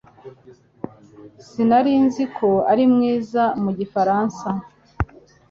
Sinari 1.47 1.93
nzi 2.05 2.23
ko 2.35 2.49
uri 2.71 2.85
mwiza 2.93 3.43
mu 3.63 3.71
gifaransa. 3.79 4.47